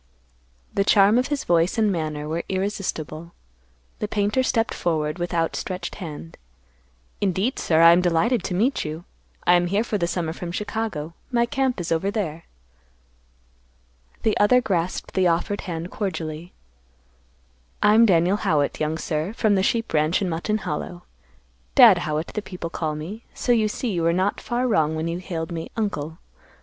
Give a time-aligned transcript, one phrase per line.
[0.73, 3.33] The charm of his voice and manner were irresistible.
[3.99, 6.39] The painter stepped forward with outstretched hand,
[7.21, 9.03] "Indeed, sir; I am delighted to meet you.
[9.45, 11.13] I am here for the summer from Chicago.
[11.31, 12.45] My camp is over there."
[14.23, 16.51] The other grasped the offered hand cordially,
[17.83, 21.03] "I am Daniel Howitt, young sir; from the sheep ranch in Mutton Hollow.
[21.75, 23.23] Dad Howitt, the people call me.
[23.35, 26.17] So you see you were not far wrong when you hailed me 'Uncle.